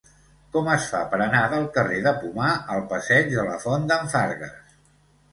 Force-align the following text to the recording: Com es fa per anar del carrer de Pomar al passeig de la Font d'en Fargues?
Com 0.53 0.67
es 0.75 0.85
fa 0.93 1.01
per 1.09 1.17
anar 1.25 1.41
del 1.51 1.67
carrer 1.75 1.99
de 2.07 2.13
Pomar 2.23 2.47
al 2.75 2.81
passeig 2.93 3.29
de 3.35 3.43
la 3.49 3.59
Font 3.65 3.85
d'en 3.93 4.09
Fargues? 4.15 4.73